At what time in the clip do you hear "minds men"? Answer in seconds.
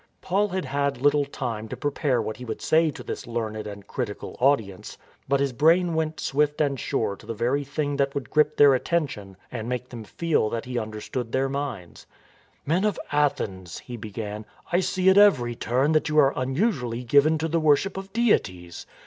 11.49-12.83